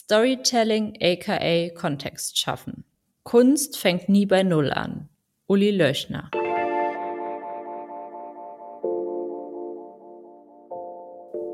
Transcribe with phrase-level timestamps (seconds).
[0.00, 2.84] Storytelling aka Kontext schaffen.
[3.24, 5.08] Kunst fängt nie bei Null an.
[5.48, 6.30] Uli Löchner.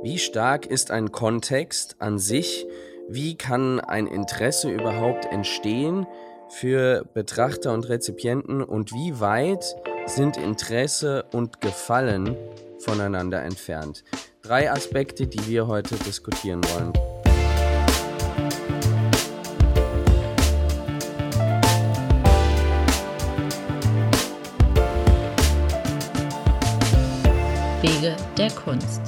[0.02, 2.66] Wie stark ist ein Kontext an sich?
[3.08, 6.06] Wie kann ein Interesse überhaupt entstehen
[6.50, 8.62] für Betrachter und Rezipienten?
[8.62, 9.74] Und wie weit
[10.04, 12.36] sind Interesse und Gefallen
[12.78, 14.04] voneinander entfernt?
[14.42, 17.13] Drei Aspekte, die wir heute diskutieren wollen.
[27.84, 29.02] Wege der Kunst.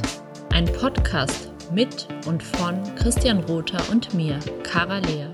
[0.53, 5.33] Ein Podcast mit und von Christian Rother und mir, Cara Lehr.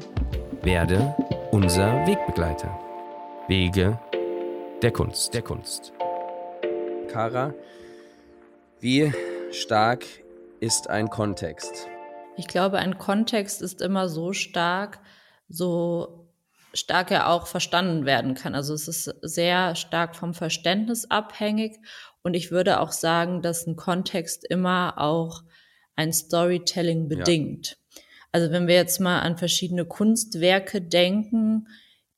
[0.62, 1.12] Werde
[1.50, 2.70] unser Wegbegleiter.
[3.48, 3.98] Wege
[4.80, 5.34] der Kunst.
[5.34, 5.92] Der Kunst.
[7.08, 7.52] Cara,
[8.78, 9.12] wie
[9.50, 10.04] stark
[10.60, 11.88] ist ein Kontext?
[12.36, 15.00] Ich glaube, ein Kontext ist immer so stark,
[15.48, 16.28] so
[16.74, 18.54] stark er auch verstanden werden kann.
[18.54, 21.80] Also es ist sehr stark vom Verständnis abhängig
[22.22, 25.42] und ich würde auch sagen, dass ein Kontext immer auch
[25.96, 27.76] ein Storytelling bedingt.
[27.94, 28.02] Ja.
[28.32, 31.68] Also wenn wir jetzt mal an verschiedene Kunstwerke denken,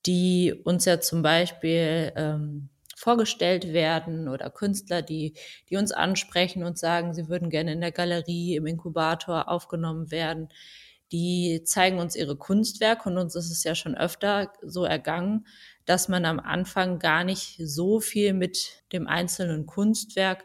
[0.06, 5.34] die uns ja zum Beispiel ähm, vorgestellt werden oder Künstler, die,
[5.68, 10.48] die uns ansprechen und sagen, sie würden gerne in der Galerie, im Inkubator aufgenommen werden,
[11.10, 15.46] die zeigen uns ihre Kunstwerke und uns ist es ja schon öfter so ergangen,
[15.84, 20.44] dass man am Anfang gar nicht so viel mit dem einzelnen Kunstwerk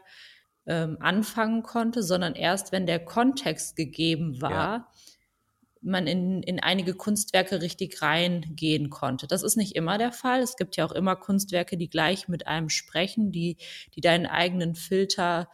[0.66, 4.88] ähm, anfangen konnte, sondern erst wenn der Kontext gegeben war, ja.
[5.80, 9.26] man in, in einige Kunstwerke richtig reingehen konnte.
[9.26, 10.40] Das ist nicht immer der Fall.
[10.40, 13.56] Es gibt ja auch immer Kunstwerke, die gleich mit einem sprechen, die,
[13.94, 15.48] die deinen eigenen Filter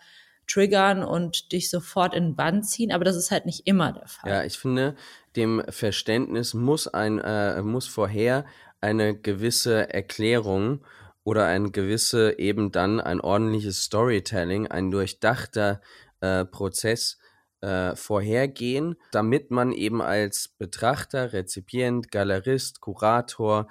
[0.47, 4.06] triggern und dich sofort in den Bann ziehen, aber das ist halt nicht immer der
[4.06, 4.31] Fall.
[4.31, 4.95] Ja, ich finde,
[5.34, 8.45] dem Verständnis muss ein, äh, muss vorher
[8.80, 10.84] eine gewisse Erklärung
[11.24, 15.81] oder ein gewisse eben dann ein ordentliches Storytelling, ein durchdachter
[16.20, 17.19] äh, Prozess
[17.62, 23.66] äh, vorhergehen, damit man eben als Betrachter, Rezipient, Galerist, Kurator,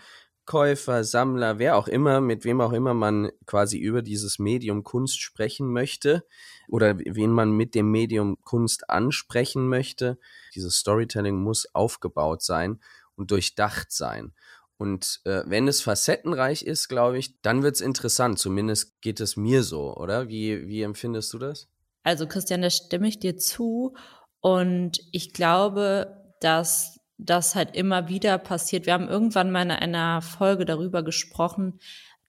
[0.45, 5.19] Käufer, Sammler, wer auch immer, mit wem auch immer man quasi über dieses Medium Kunst
[5.19, 6.23] sprechen möchte
[6.67, 10.19] oder wen man mit dem Medium Kunst ansprechen möchte,
[10.53, 12.79] dieses Storytelling muss aufgebaut sein
[13.15, 14.33] und durchdacht sein.
[14.77, 18.39] Und äh, wenn es facettenreich ist, glaube ich, dann wird es interessant.
[18.39, 20.27] Zumindest geht es mir so, oder?
[20.27, 21.69] Wie, wie empfindest du das?
[22.03, 23.95] Also Christian, da stimme ich dir zu.
[24.41, 28.85] Und ich glaube, dass das halt immer wieder passiert.
[28.85, 31.79] Wir haben irgendwann mal in einer Folge darüber gesprochen,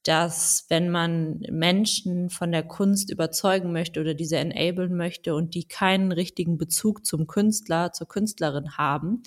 [0.04, 5.66] dass wenn man Menschen von der Kunst überzeugen möchte oder diese enablen möchte und die
[5.66, 9.24] keinen richtigen Bezug zum Künstler, zur Künstlerin haben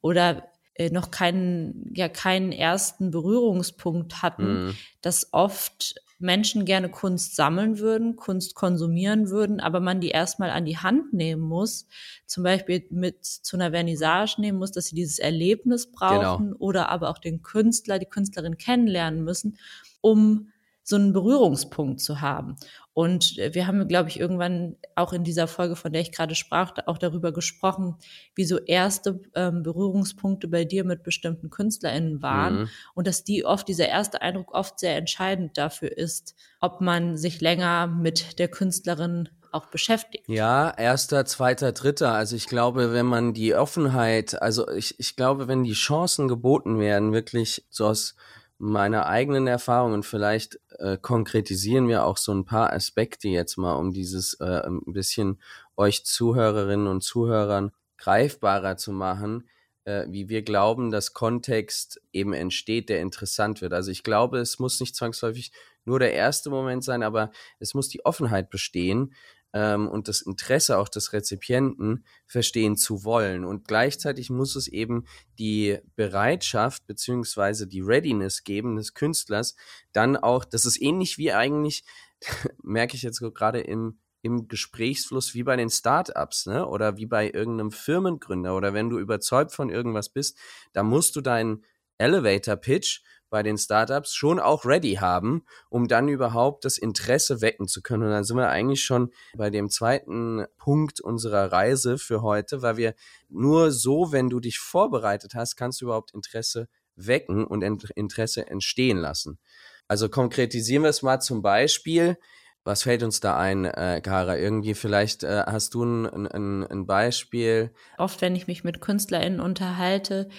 [0.00, 4.76] oder äh, noch keinen, ja, keinen ersten Berührungspunkt hatten, mhm.
[5.02, 10.64] dass oft Menschen gerne Kunst sammeln würden, Kunst konsumieren würden, aber man die erstmal an
[10.64, 11.86] die Hand nehmen muss,
[12.26, 16.56] zum Beispiel mit zu einer Vernissage nehmen muss, dass sie dieses Erlebnis brauchen genau.
[16.58, 19.58] oder aber auch den Künstler, die Künstlerin kennenlernen müssen,
[20.00, 20.50] um
[20.82, 22.56] so einen Berührungspunkt zu haben.
[22.94, 26.34] Und äh, wir haben, glaube ich, irgendwann auch in dieser Folge, von der ich gerade
[26.34, 27.96] sprach, auch darüber gesprochen,
[28.34, 32.68] wie so erste ähm, Berührungspunkte bei dir mit bestimmten KünstlerInnen waren mhm.
[32.94, 37.40] und dass die oft, dieser erste Eindruck oft sehr entscheidend dafür ist, ob man sich
[37.40, 40.28] länger mit der Künstlerin auch beschäftigt.
[40.28, 42.12] Ja, erster, zweiter, dritter.
[42.12, 46.78] Also ich glaube, wenn man die Offenheit, also ich, ich glaube, wenn die Chancen geboten
[46.78, 48.16] werden, wirklich so aus
[48.58, 53.74] meiner eigenen Erfahrung und vielleicht äh, konkretisieren wir auch so ein paar Aspekte jetzt mal,
[53.74, 55.40] um dieses äh, ein bisschen
[55.76, 59.48] euch Zuhörerinnen und Zuhörern greifbarer zu machen,
[59.84, 63.72] äh, wie wir glauben, dass Kontext eben entsteht, der interessant wird.
[63.72, 65.52] Also ich glaube, es muss nicht zwangsläufig
[65.84, 69.14] nur der erste Moment sein, aber es muss die Offenheit bestehen,
[69.54, 73.44] ähm, und das Interesse auch des Rezipienten verstehen zu wollen.
[73.44, 75.06] Und gleichzeitig muss es eben
[75.38, 79.54] die Bereitschaft beziehungsweise die Readiness geben des Künstlers,
[79.92, 81.84] dann auch, das ist ähnlich wie eigentlich,
[82.62, 86.66] merke ich jetzt gerade im im Gesprächsfluss wie bei den Startups, ne?
[86.66, 90.38] Oder wie bei irgendeinem Firmengründer oder wenn du überzeugt von irgendwas bist,
[90.72, 91.62] da musst du deinen
[91.98, 93.02] Elevator Pitch
[93.34, 98.04] bei den Startups schon auch ready haben, um dann überhaupt das Interesse wecken zu können.
[98.04, 102.76] Und dann sind wir eigentlich schon bei dem zweiten Punkt unserer Reise für heute, weil
[102.76, 102.94] wir
[103.28, 108.98] nur so, wenn du dich vorbereitet hast, kannst du überhaupt Interesse wecken und Interesse entstehen
[108.98, 109.40] lassen.
[109.88, 112.16] Also konkretisieren wir es mal zum Beispiel.
[112.64, 114.38] Was fällt uns da ein, äh, Kara?
[114.38, 117.70] Irgendwie vielleicht äh, hast du ein, ein, ein Beispiel?
[117.98, 120.30] Oft, wenn ich mich mit KünstlerInnen unterhalte,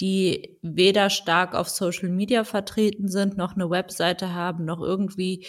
[0.00, 5.46] die weder stark auf Social Media vertreten sind, noch eine Webseite haben, noch irgendwie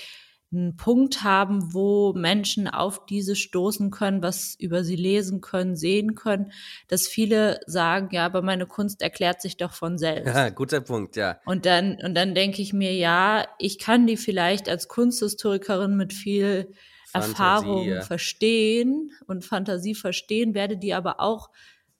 [0.51, 6.15] einen Punkt haben, wo Menschen auf diese stoßen können, was über sie lesen können, sehen
[6.15, 6.51] können,
[6.87, 10.33] dass viele sagen, ja, aber meine Kunst erklärt sich doch von selbst.
[10.33, 11.39] Ja, guter Punkt, ja.
[11.45, 16.13] Und dann, und dann denke ich mir, ja, ich kann die vielleicht als Kunsthistorikerin mit
[16.13, 16.73] viel
[17.05, 18.01] Fantasie, Erfahrung ja.
[18.01, 21.49] verstehen und Fantasie verstehen, werde die aber auch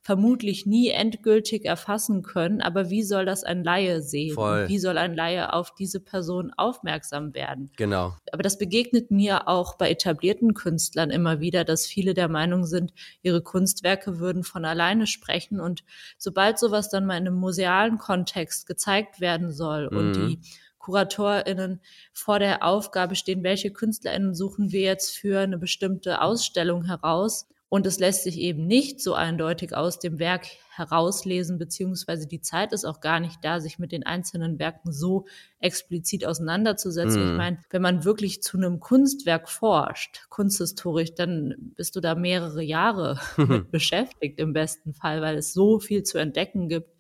[0.06, 2.62] vermutlich nie endgültig erfassen können.
[2.62, 4.36] Aber wie soll das ein Laie sehen?
[4.36, 4.68] Voll.
[4.68, 7.72] Wie soll ein Laie auf diese Person aufmerksam werden?
[7.76, 8.16] Genau.
[8.32, 12.94] Aber das begegnet mir auch bei etablierten Künstlern immer wieder, dass viele der Meinung sind,
[13.24, 15.60] ihre Kunstwerke würden von alleine sprechen.
[15.60, 15.84] Und
[16.20, 19.98] sobald sowas dann mal in einem musealen Kontext gezeigt werden soll mhm.
[19.98, 20.40] und die
[20.78, 21.82] KuratorInnen
[22.14, 27.86] vor der Aufgabe stehen, welche KünstlerInnen suchen wir jetzt für eine bestimmte Ausstellung heraus, und
[27.86, 32.86] es lässt sich eben nicht so eindeutig aus dem Werk herauslesen, beziehungsweise die Zeit ist
[32.86, 35.26] auch gar nicht da, sich mit den einzelnen Werken so
[35.60, 37.22] explizit auseinanderzusetzen.
[37.22, 37.32] Mm.
[37.32, 42.64] Ich meine, wenn man wirklich zu einem Kunstwerk forscht, kunsthistorisch, dann bist du da mehrere
[42.64, 46.92] Jahre mit beschäftigt im besten Fall, weil es so viel zu entdecken gibt.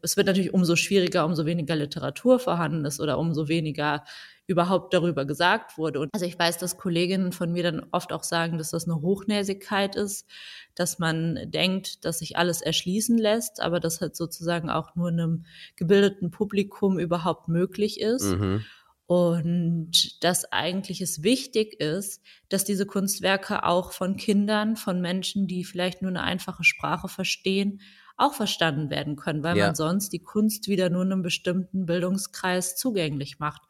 [0.00, 4.04] Es wird natürlich umso schwieriger, umso weniger Literatur vorhanden ist oder umso weniger
[4.50, 6.00] überhaupt darüber gesagt wurde.
[6.00, 9.00] Und also ich weiß, dass Kolleginnen von mir dann oft auch sagen, dass das eine
[9.00, 10.28] Hochnäsigkeit ist,
[10.74, 15.46] dass man denkt, dass sich alles erschließen lässt, aber das halt sozusagen auch nur einem
[15.76, 18.24] gebildeten Publikum überhaupt möglich ist.
[18.24, 18.64] Mhm.
[19.06, 25.64] Und dass eigentlich es wichtig ist, dass diese Kunstwerke auch von Kindern, von Menschen, die
[25.64, 27.80] vielleicht nur eine einfache Sprache verstehen,
[28.16, 29.66] auch verstanden werden können, weil ja.
[29.66, 33.62] man sonst die Kunst wieder nur einem bestimmten Bildungskreis zugänglich macht.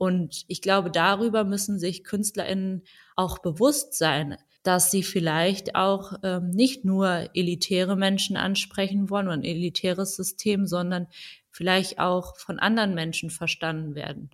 [0.00, 2.84] Und ich glaube, darüber müssen sich KünstlerInnen
[3.16, 9.36] auch bewusst sein, dass sie vielleicht auch ähm, nicht nur elitäre Menschen ansprechen wollen oder
[9.36, 11.06] ein elitäres System, sondern
[11.50, 14.30] vielleicht auch von anderen Menschen verstanden werden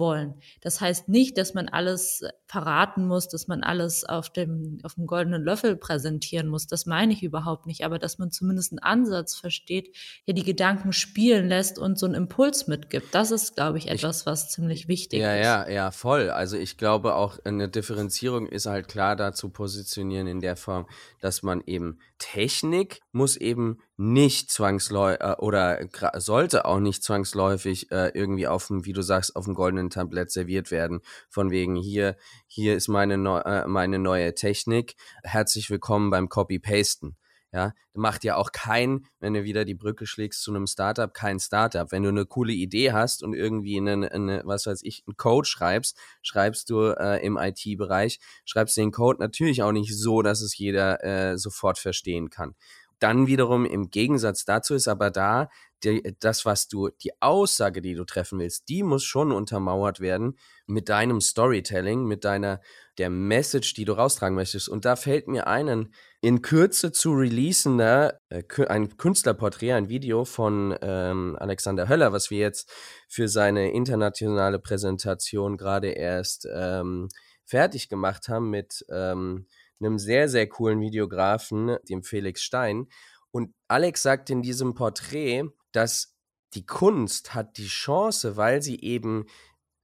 [0.00, 0.34] wollen.
[0.60, 5.06] Das heißt nicht, dass man alles verraten muss, dass man alles auf dem, auf dem
[5.06, 6.66] goldenen Löffel präsentieren muss.
[6.66, 7.84] Das meine ich überhaupt nicht.
[7.84, 12.16] Aber dass man zumindest einen Ansatz versteht, der die Gedanken spielen lässt und so einen
[12.16, 13.14] Impuls mitgibt.
[13.14, 15.44] Das ist, glaube ich, etwas, was ziemlich wichtig ja, ist.
[15.44, 16.30] Ja, ja, ja, voll.
[16.30, 20.88] Also ich glaube auch, eine Differenzierung ist halt klar da zu positionieren in der Form,
[21.20, 25.80] dass man eben Technik muss eben nicht zwangsläufig äh, oder
[26.20, 30.30] sollte auch nicht zwangsläufig äh, irgendwie auf dem, wie du sagst, auf dem goldenen Tablett
[30.30, 31.00] serviert werden.
[31.28, 34.94] Von wegen hier, hier ist meine, neu, äh, meine neue Technik.
[35.24, 37.16] Herzlich willkommen beim Copy-Pasten.
[37.52, 41.40] Ja, macht ja auch kein, wenn du wieder die Brücke schlägst zu einem Startup, kein
[41.40, 41.90] Startup.
[41.90, 45.46] Wenn du eine coole Idee hast und irgendwie eine, eine was weiß ich, einen Code
[45.48, 50.56] schreibst, schreibst du äh, im IT-Bereich, schreibst den Code natürlich auch nicht so, dass es
[50.56, 52.54] jeder äh, sofort verstehen kann.
[53.00, 55.48] Dann wiederum im Gegensatz dazu ist aber da,
[55.82, 60.36] die, das, was du, die Aussage, die du treffen willst, die muss schon untermauert werden
[60.66, 62.60] mit deinem Storytelling, mit deiner,
[62.98, 64.68] der Message, die du raustragen möchtest.
[64.68, 70.76] Und da fällt mir einen in Kürze zu releasender, äh, ein Künstlerporträt, ein Video von
[70.82, 72.70] ähm, Alexander Höller, was wir jetzt
[73.08, 77.08] für seine internationale Präsentation gerade erst ähm,
[77.46, 79.46] fertig gemacht haben mit ähm,
[79.80, 82.86] einem sehr, sehr coolen Videografen, dem Felix Stein.
[83.30, 86.14] Und Alex sagt in diesem Porträt, dass
[86.54, 89.26] die Kunst hat die Chance, weil sie eben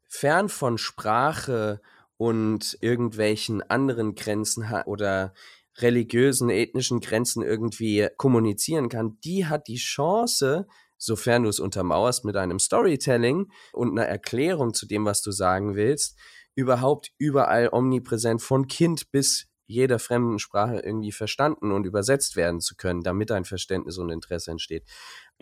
[0.08, 1.80] fern von Sprache
[2.16, 5.32] und irgendwelchen anderen Grenzen oder
[5.78, 10.66] religiösen, ethnischen Grenzen irgendwie kommunizieren kann, die hat die Chance,
[10.96, 15.74] sofern du es untermauerst mit einem Storytelling und einer Erklärung zu dem, was du sagen
[15.74, 16.18] willst,
[16.54, 22.76] überhaupt überall omnipräsent von Kind bis jeder fremden Sprache irgendwie verstanden und übersetzt werden zu
[22.76, 24.84] können, damit ein Verständnis und Interesse entsteht.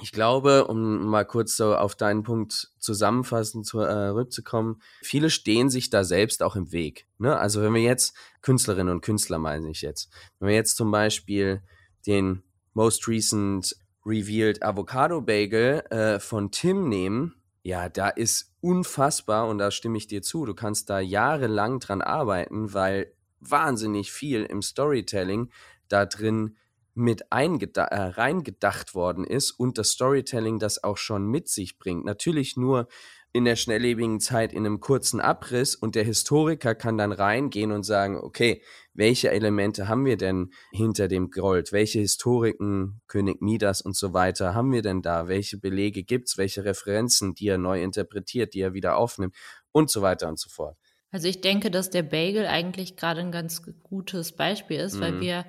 [0.01, 5.91] Ich glaube, um mal kurz so auf deinen Punkt zusammenfassend zurückzukommen, äh, viele stehen sich
[5.91, 7.07] da selbst auch im Weg.
[7.19, 7.37] Ne?
[7.39, 11.63] Also wenn wir jetzt Künstlerinnen und Künstler meine ich jetzt, wenn wir jetzt zum Beispiel
[12.07, 19.57] den most recent revealed Avocado Bagel äh, von Tim nehmen, ja, da ist unfassbar und
[19.57, 20.45] da stimme ich dir zu.
[20.45, 23.11] Du kannst da jahrelang dran arbeiten, weil
[23.51, 25.51] wahnsinnig viel im Storytelling
[25.89, 26.57] da drin
[26.95, 32.05] mit äh, reingedacht worden ist und das Storytelling das auch schon mit sich bringt.
[32.05, 32.89] Natürlich nur
[33.33, 37.83] in der schnelllebigen Zeit in einem kurzen Abriss und der Historiker kann dann reingehen und
[37.83, 41.73] sagen, okay, welche Elemente haben wir denn hinter dem Gold?
[41.73, 45.27] Welche Historiken, König Midas und so weiter haben wir denn da?
[45.27, 46.39] Welche Belege gibt's?
[46.39, 49.35] Welche Referenzen, die er neu interpretiert, die er wieder aufnimmt
[49.73, 50.79] und so weiter und so fort.
[51.15, 55.01] Also ich denke, dass der Bagel eigentlich gerade ein ganz gutes Beispiel ist, mhm.
[55.01, 55.45] weil wir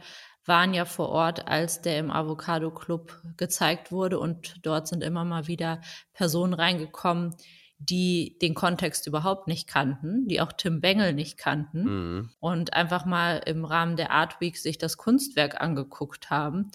[0.45, 5.25] waren ja vor Ort, als der im Avocado Club gezeigt wurde und dort sind immer
[5.25, 5.81] mal wieder
[6.13, 7.33] Personen reingekommen,
[7.79, 12.29] die den Kontext überhaupt nicht kannten, die auch Tim Bengel nicht kannten mhm.
[12.39, 16.69] und einfach mal im Rahmen der Art Week sich das Kunstwerk angeguckt haben.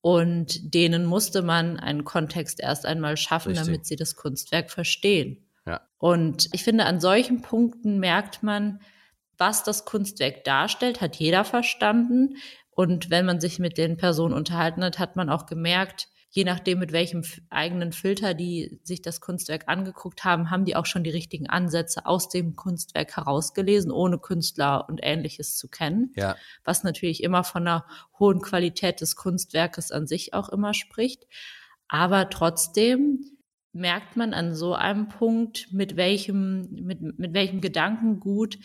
[0.00, 3.66] Und denen musste man einen Kontext erst einmal schaffen, Richtig.
[3.66, 5.47] damit sie das Kunstwerk verstehen.
[5.68, 5.82] Ja.
[5.98, 8.80] Und ich finde, an solchen Punkten merkt man,
[9.36, 12.36] was das Kunstwerk darstellt, hat jeder verstanden.
[12.70, 16.78] Und wenn man sich mit den Personen unterhalten hat, hat man auch gemerkt, je nachdem,
[16.78, 21.10] mit welchem eigenen Filter die sich das Kunstwerk angeguckt haben, haben die auch schon die
[21.10, 26.12] richtigen Ansätze aus dem Kunstwerk herausgelesen, ohne Künstler und ähnliches zu kennen.
[26.16, 26.36] Ja.
[26.64, 27.84] Was natürlich immer von einer
[28.18, 31.26] hohen Qualität des Kunstwerkes an sich auch immer spricht.
[31.88, 33.37] Aber trotzdem
[33.78, 38.58] merkt man an so einem Punkt, mit welchem, mit, mit welchem Gedankengut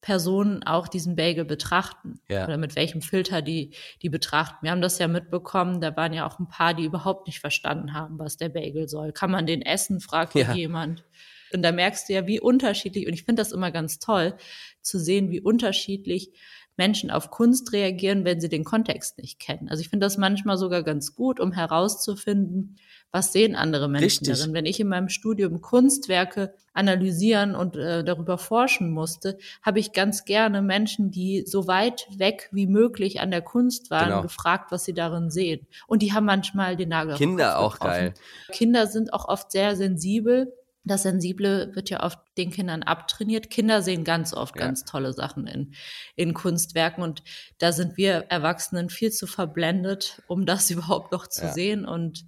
[0.00, 2.44] Personen auch diesen Bagel betrachten ja.
[2.44, 4.58] oder mit welchem Filter die, die betrachten.
[4.62, 7.94] Wir haben das ja mitbekommen, da waren ja auch ein paar, die überhaupt nicht verstanden
[7.94, 9.12] haben, was der Bagel soll.
[9.12, 10.52] Kann man den essen, fragt ja.
[10.54, 11.04] jemand.
[11.52, 14.36] Und da merkst du ja, wie unterschiedlich, und ich finde das immer ganz toll,
[14.82, 16.32] zu sehen, wie unterschiedlich
[16.78, 19.68] Menschen auf Kunst reagieren, wenn sie den Kontext nicht kennen.
[19.68, 22.76] Also ich finde das manchmal sogar ganz gut, um herauszufinden,
[23.10, 24.38] was sehen andere Menschen Richtig.
[24.38, 24.54] darin.
[24.54, 30.24] Wenn ich in meinem Studium Kunstwerke analysieren und äh, darüber forschen musste, habe ich ganz
[30.24, 34.22] gerne Menschen, die so weit weg wie möglich an der Kunst waren, genau.
[34.22, 35.66] gefragt, was sie darin sehen.
[35.86, 38.14] Und die haben manchmal den Nagel Kinder auch geil.
[38.52, 40.52] Kinder sind auch oft sehr sensibel
[40.88, 43.50] das Sensible wird ja oft den Kindern abtrainiert.
[43.50, 44.64] Kinder sehen ganz oft ja.
[44.66, 45.74] ganz tolle Sachen in,
[46.16, 47.22] in Kunstwerken und
[47.58, 51.52] da sind wir Erwachsenen viel zu verblendet, um das überhaupt noch zu ja.
[51.52, 52.24] sehen und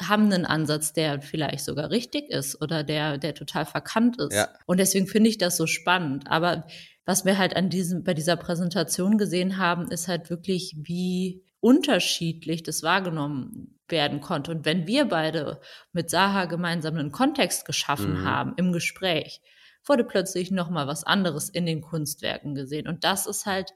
[0.00, 4.34] haben einen Ansatz, der vielleicht sogar richtig ist oder der, der total verkannt ist.
[4.34, 4.48] Ja.
[4.66, 6.24] Und deswegen finde ich das so spannend.
[6.28, 6.66] Aber
[7.04, 12.64] was wir halt an diesem, bei dieser Präsentation gesehen haben, ist halt wirklich, wie unterschiedlich
[12.64, 14.50] das wahrgenommen werden konnte.
[14.50, 15.60] Und wenn wir beide
[15.92, 18.24] mit Saha gemeinsam einen Kontext geschaffen mhm.
[18.24, 19.40] haben im Gespräch,
[19.86, 22.88] wurde plötzlich nochmal was anderes in den Kunstwerken gesehen.
[22.88, 23.72] Und das ist halt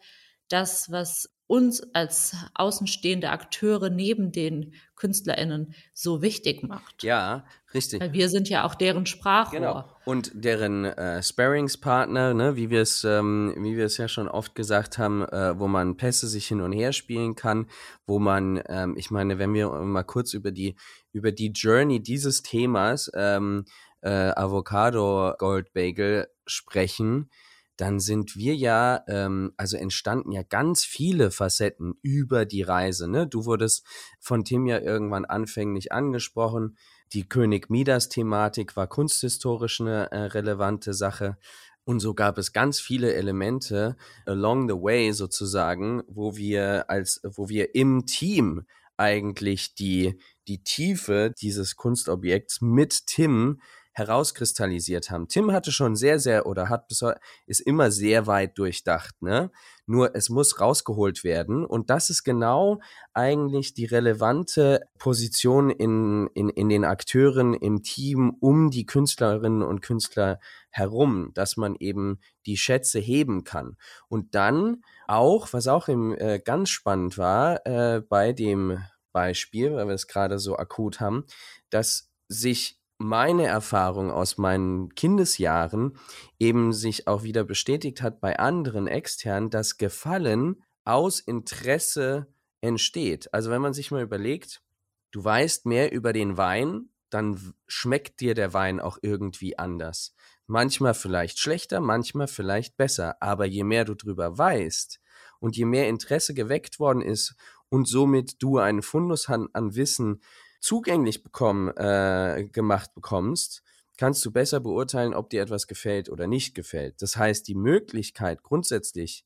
[0.49, 7.05] das, was uns als außenstehende Akteure neben den KünstlerInnen so wichtig macht.
[7.05, 8.01] Ja, richtig.
[8.01, 9.59] Weil wir sind ja auch deren Sprachrohr.
[9.59, 9.85] Genau.
[10.05, 14.55] Und deren äh, Sparingspartner, ne, wie wir es, ähm, wie wir es ja schon oft
[14.55, 17.69] gesagt haben, äh, wo man Pässe sich hin und her spielen kann,
[18.07, 20.77] wo man, ähm, ich meine, wenn wir mal kurz über die
[21.13, 23.65] über die Journey dieses Themas ähm,
[24.03, 27.31] äh, Avocado Gold Bagel sprechen,
[27.77, 33.09] dann sind wir ja, ähm, also entstanden ja ganz viele Facetten über die Reise.
[33.09, 33.27] Ne?
[33.27, 33.85] Du wurdest
[34.19, 36.77] von Tim ja irgendwann anfänglich angesprochen.
[37.13, 41.37] Die König Midas-Thematik war kunsthistorisch eine äh, relevante Sache.
[41.85, 47.49] Und so gab es ganz viele Elemente along the way sozusagen, wo wir als, wo
[47.49, 48.67] wir im Team
[48.97, 50.19] eigentlich die,
[50.49, 53.61] die Tiefe dieses Kunstobjekts mit Tim
[53.97, 55.27] herauskristallisiert haben.
[55.27, 57.03] Tim hatte schon sehr, sehr oder hat bis
[57.47, 59.51] ist immer sehr weit durchdacht, ne?
[59.87, 61.65] Nur es muss rausgeholt werden.
[61.65, 62.81] Und das ist genau
[63.15, 69.81] eigentlich die relevante Position in, in, in den Akteuren im Team um die Künstlerinnen und
[69.81, 73.79] Künstler herum, dass man eben die Schätze heben kann.
[74.09, 78.79] Und dann auch, was auch im, äh, ganz spannend war, äh, bei dem
[79.13, 81.25] Beispiel, weil wir es gerade so akut haben,
[81.71, 85.99] dass sich meine Erfahrung aus meinen Kindesjahren
[86.39, 92.27] eben sich auch wieder bestätigt hat bei anderen externen, dass Gefallen aus Interesse
[92.61, 93.33] entsteht.
[93.35, 94.63] Also wenn man sich mal überlegt,
[95.11, 100.15] du weißt mehr über den Wein, dann schmeckt dir der Wein auch irgendwie anders.
[100.47, 103.21] Manchmal vielleicht schlechter, manchmal vielleicht besser.
[103.21, 105.01] Aber je mehr du drüber weißt
[105.41, 107.35] und je mehr Interesse geweckt worden ist
[107.69, 110.21] und somit du einen Fundus an, an Wissen
[110.67, 113.63] zugänglich bekommen, äh, gemacht bekommst,
[113.97, 117.01] kannst du besser beurteilen, ob dir etwas gefällt oder nicht gefällt.
[117.03, 119.25] Das heißt, die Möglichkeit grundsätzlich,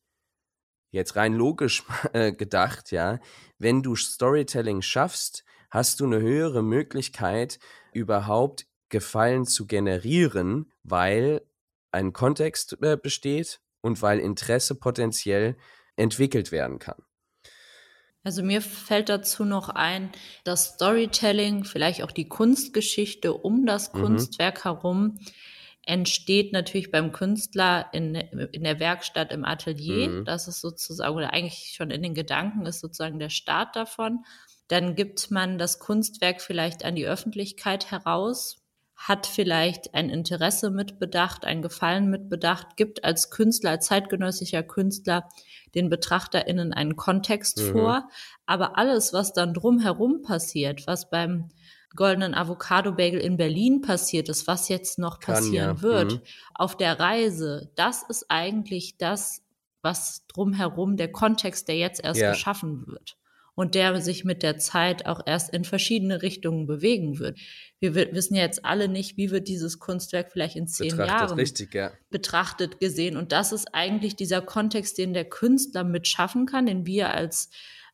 [0.90, 3.20] jetzt rein logisch äh, gedacht, ja,
[3.58, 7.58] wenn du Storytelling schaffst, hast du eine höhere Möglichkeit,
[7.92, 11.42] überhaupt Gefallen zu generieren, weil
[11.92, 15.56] ein Kontext äh, besteht und weil Interesse potenziell
[15.96, 17.02] entwickelt werden kann.
[18.22, 20.10] Also mir fällt dazu noch ein,
[20.44, 24.00] das Storytelling, vielleicht auch die Kunstgeschichte um das mhm.
[24.00, 25.18] Kunstwerk herum,
[25.86, 30.08] entsteht natürlich beim Künstler in, in der Werkstatt im Atelier.
[30.08, 30.24] Mhm.
[30.26, 34.24] Das ist sozusagen, oder eigentlich schon in den Gedanken ist sozusagen der Start davon.
[34.68, 38.62] Dann gibt man das Kunstwerk vielleicht an die Öffentlichkeit heraus,
[39.00, 45.26] hat vielleicht ein Interesse mitbedacht, ein Gefallen mitbedacht, gibt als Künstler, als zeitgenössischer Künstler
[45.74, 47.72] den BetrachterInnen einen Kontext mhm.
[47.72, 48.08] vor.
[48.44, 51.48] Aber alles, was dann drumherum passiert, was beim
[51.96, 55.82] goldenen Avocado Bagel in Berlin passiert ist, was jetzt noch passieren ja.
[55.82, 56.20] wird, mhm.
[56.54, 59.42] auf der Reise, das ist eigentlich das,
[59.80, 62.32] was drumherum der Kontext, der jetzt erst ja.
[62.32, 63.16] geschaffen wird
[63.54, 67.38] und der sich mit der Zeit auch erst in verschiedene Richtungen bewegen wird.
[67.80, 71.38] Wir wissen ja jetzt alle nicht, wie wird dieses Kunstwerk vielleicht in zehn betrachtet, Jahren
[71.38, 71.92] richtig, ja.
[72.10, 73.16] betrachtet gesehen.
[73.16, 77.50] Und das ist eigentlich dieser Kontext, den der Künstler mitschaffen kann, den wir als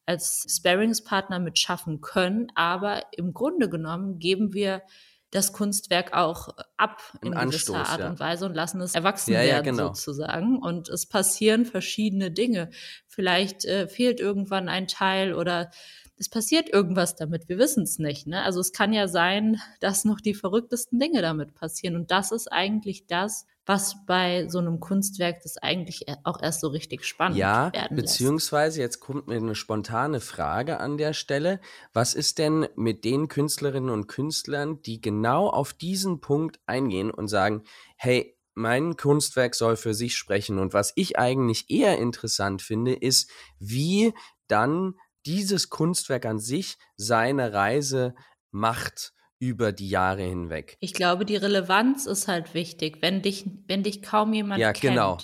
[0.07, 2.47] als Sparingspartner mitschaffen können.
[2.55, 4.83] Aber im Grunde genommen geben wir
[5.31, 8.09] das Kunstwerk auch ab in Ein gewisser Anstoß, Art ja.
[8.11, 9.89] und Weise und lassen es erwachsen ja, werden ja, genau.
[9.89, 10.59] sozusagen.
[10.59, 12.71] Und es passieren verschiedene Dinge.
[13.07, 15.71] Vielleicht äh, fehlt irgendwann ein Teil oder
[16.19, 17.49] es passiert irgendwas damit.
[17.49, 18.27] Wir wissen es nicht.
[18.27, 18.43] Ne?
[18.43, 21.97] Also es kann ja sein, dass noch die verrücktesten Dinge damit passieren.
[21.97, 26.61] Und das ist eigentlich das, was bei so einem Kunstwerk das eigentlich e-, auch erst
[26.61, 28.13] so richtig spannend ja, werden lässt.
[28.15, 31.61] Beziehungsweise jetzt kommt mir eine spontane Frage an der Stelle.
[31.93, 37.29] Was ist denn mit den Künstlerinnen und Künstlern, die genau auf diesen Punkt eingehen und
[37.29, 37.65] sagen,
[37.97, 40.59] hey, mein Kunstwerk soll für sich sprechen.
[40.59, 44.15] Und was ich eigentlich eher interessant finde, ist, wie
[44.49, 44.95] dann
[45.27, 48.15] dieses Kunstwerk an sich seine Reise
[48.51, 50.77] macht über die Jahre hinweg.
[50.81, 54.95] Ich glaube, die Relevanz ist halt wichtig, wenn dich, wenn dich kaum jemand ja, kennt.
[54.95, 55.19] Genau.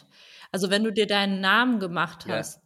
[0.51, 2.62] Also wenn du dir deinen Namen gemacht hast.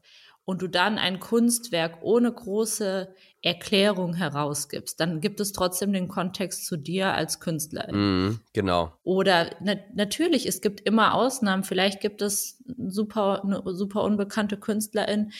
[0.46, 3.12] Und du dann ein Kunstwerk ohne große
[3.42, 8.28] Erklärung herausgibst, dann gibt es trotzdem den Kontext zu dir als Künstlerin.
[8.28, 8.92] Mm, genau.
[9.02, 11.64] Oder na, natürlich, es gibt immer Ausnahmen.
[11.64, 15.32] Vielleicht gibt es super, eine super unbekannte Künstlerin,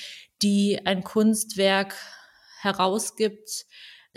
[0.43, 1.95] die ein Kunstwerk
[2.61, 3.67] herausgibt,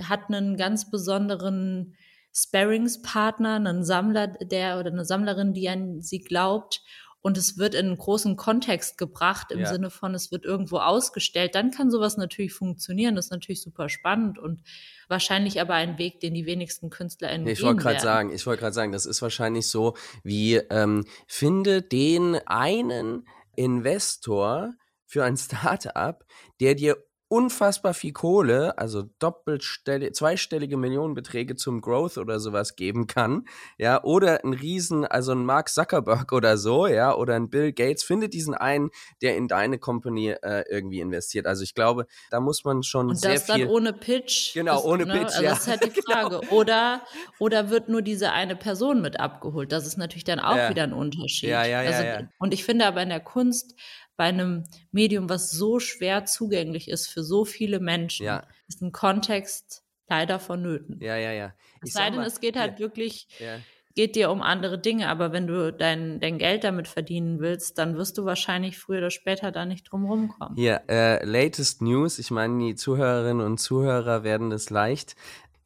[0.01, 1.95] hat einen ganz besonderen
[2.33, 6.81] Sparringspartner, einen Sammler, der oder eine Sammlerin, die an sie glaubt
[7.21, 9.65] und es wird in einen großen Kontext gebracht im ja.
[9.67, 13.15] Sinne von, es wird irgendwo ausgestellt, dann kann sowas natürlich funktionieren.
[13.15, 14.61] Das ist natürlich super spannend und
[15.09, 18.61] wahrscheinlich aber ein Weg, den die wenigsten KünstlerInnen nee, Ich wollte gerade sagen, ich wollte
[18.61, 24.73] gerade sagen, das ist wahrscheinlich so wie ähm, finde den einen Investor
[25.05, 26.23] für ein Startup,
[26.61, 33.45] der dir unfassbar viel Kohle, also doppelstellige, zweistellige Millionenbeträge zum Growth oder sowas geben kann,
[33.77, 38.03] ja, oder ein Riesen, also ein Mark Zuckerberg oder so, ja, oder ein Bill Gates,
[38.03, 38.89] findet diesen einen,
[39.21, 41.45] der in deine Company äh, irgendwie investiert.
[41.45, 44.55] Also ich glaube, da muss man schon Und sehr das dann ohne Pitch.
[44.55, 45.13] Genau, ist, ohne ne?
[45.13, 45.49] Pitch, also ja.
[45.51, 46.39] Das ist halt die Frage.
[46.39, 46.53] genau.
[46.53, 47.01] Oder,
[47.37, 49.71] oder wird nur diese eine Person mit abgeholt?
[49.71, 50.69] Das ist natürlich dann auch ja.
[50.71, 51.49] wieder ein Unterschied.
[51.49, 52.21] Ja, ja, ja, also, ja.
[52.39, 53.75] Und ich finde aber in der Kunst
[54.19, 58.43] bei einem Medium, was so schwer zugänglich ist für so viele Menschen, ja.
[58.67, 60.99] ist ein Kontext leider vonnöten.
[61.01, 61.53] Ja, ja, ja.
[61.81, 62.79] Es sei denn, es geht halt ja.
[62.79, 63.59] wirklich, ja.
[63.95, 67.95] geht dir um andere Dinge, aber wenn du dein, dein Geld damit verdienen willst, dann
[67.95, 70.57] wirst du wahrscheinlich früher oder später da nicht drum rumkommen.
[70.57, 75.15] Hier, äh, latest News, ich meine, die Zuhörerinnen und Zuhörer werden das leicht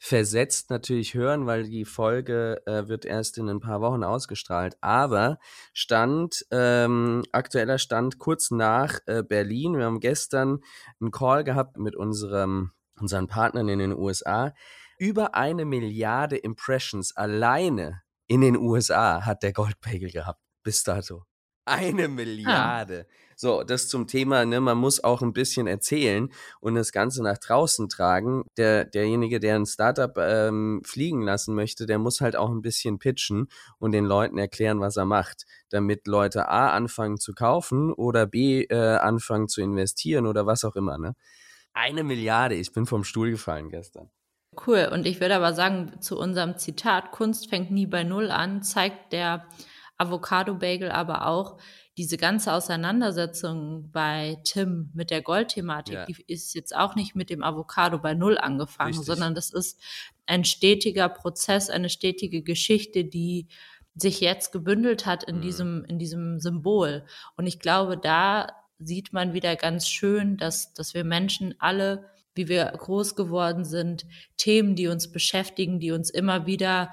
[0.03, 4.75] versetzt natürlich hören, weil die Folge äh, wird erst in ein paar Wochen ausgestrahlt.
[4.81, 5.39] Aber
[5.71, 9.77] Stand, ähm, aktueller Stand kurz nach äh, Berlin.
[9.77, 10.59] Wir haben gestern
[10.99, 14.53] einen Call gehabt mit unserem, unseren Partnern in den USA.
[14.97, 20.41] Über eine Milliarde Impressions alleine in den USA hat der Goldpegel gehabt.
[20.63, 21.23] Bis dato.
[21.63, 23.07] Eine Milliarde.
[23.07, 23.32] Ah.
[23.43, 26.29] So, das zum Thema, ne, man muss auch ein bisschen erzählen
[26.61, 28.45] und das Ganze nach draußen tragen.
[28.55, 32.99] Der, derjenige, der ein Startup ähm, fliegen lassen möchte, der muss halt auch ein bisschen
[32.99, 38.27] pitchen und den Leuten erklären, was er macht, damit Leute A anfangen zu kaufen oder
[38.27, 41.13] B äh, anfangen zu investieren oder was auch immer, ne?
[41.73, 44.09] Eine Milliarde, ich bin vom Stuhl gefallen gestern.
[44.65, 44.89] Cool.
[44.89, 49.11] Und ich würde aber sagen, zu unserem Zitat, Kunst fängt nie bei Null an, zeigt
[49.11, 49.49] der
[49.97, 51.57] Avocado Bagel aber auch,
[51.97, 56.05] diese ganze Auseinandersetzung bei Tim mit der Goldthematik, ja.
[56.05, 59.05] die ist jetzt auch nicht mit dem Avocado bei Null angefangen, Richtig.
[59.05, 59.79] sondern das ist
[60.25, 63.47] ein stetiger Prozess, eine stetige Geschichte, die
[63.95, 65.41] sich jetzt gebündelt hat in mhm.
[65.41, 67.05] diesem, in diesem Symbol.
[67.37, 68.47] Und ich glaube, da
[68.79, 74.07] sieht man wieder ganz schön, dass, dass wir Menschen alle, wie wir groß geworden sind,
[74.35, 76.91] Themen, die uns beschäftigen, die uns immer wieder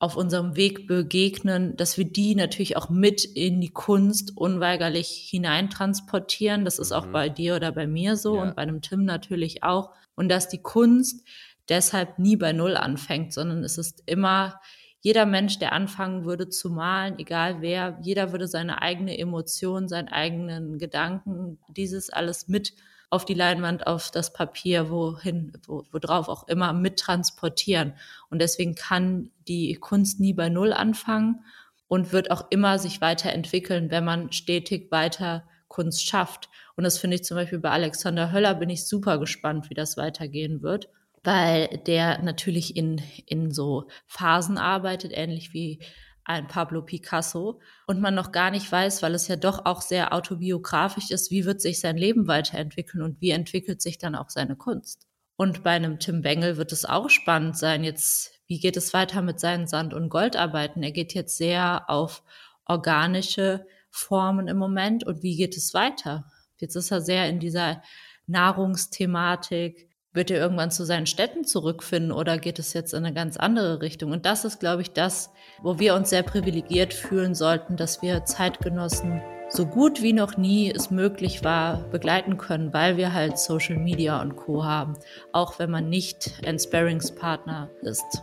[0.00, 6.64] auf unserem Weg begegnen, dass wir die natürlich auch mit in die Kunst unweigerlich hineintransportieren.
[6.64, 6.96] Das ist mhm.
[6.96, 8.42] auch bei dir oder bei mir so ja.
[8.42, 9.90] und bei einem Tim natürlich auch.
[10.14, 11.26] Und dass die Kunst
[11.68, 14.60] deshalb nie bei Null anfängt, sondern es ist immer
[15.00, 20.08] jeder Mensch, der anfangen würde zu malen, egal wer, jeder würde seine eigene Emotion, seinen
[20.08, 22.72] eigenen Gedanken, dieses alles mit
[23.10, 27.94] auf die Leinwand, auf das Papier, wohin, wo, worauf auch immer, mittransportieren.
[28.30, 31.44] Und deswegen kann die Kunst nie bei Null anfangen
[31.88, 36.48] und wird auch immer sich weiterentwickeln, wenn man stetig weiter Kunst schafft.
[36.76, 39.96] Und das finde ich zum Beispiel bei Alexander Höller bin ich super gespannt, wie das
[39.96, 40.88] weitergehen wird,
[41.24, 45.80] weil der natürlich in, in so Phasen arbeitet, ähnlich wie
[46.28, 50.12] ein Pablo Picasso und man noch gar nicht weiß, weil es ja doch auch sehr
[50.12, 54.54] autobiografisch ist, wie wird sich sein Leben weiterentwickeln und wie entwickelt sich dann auch seine
[54.54, 55.06] Kunst.
[55.36, 59.22] Und bei einem Tim Bengel wird es auch spannend sein, jetzt, wie geht es weiter
[59.22, 60.82] mit seinen Sand- und Goldarbeiten?
[60.82, 62.22] Er geht jetzt sehr auf
[62.66, 66.26] organische Formen im Moment und wie geht es weiter?
[66.58, 67.82] Jetzt ist er sehr in dieser
[68.26, 73.36] Nahrungsthematik, wird er irgendwann zu seinen Städten zurückfinden oder geht es jetzt in eine ganz
[73.36, 74.12] andere Richtung?
[74.12, 75.30] Und das ist, glaube ich, das,
[75.62, 80.70] wo wir uns sehr privilegiert fühlen sollten, dass wir Zeitgenossen so gut wie noch nie
[80.70, 84.94] es möglich war, begleiten können, weil wir halt Social Media und Co haben,
[85.32, 88.22] auch wenn man nicht ein Sparringspartner ist.